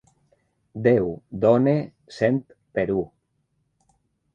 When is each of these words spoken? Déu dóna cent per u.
Déu 0.87 1.11
dóna 1.45 1.75
cent 2.19 2.43
per 2.79 2.91
u. 3.05 3.07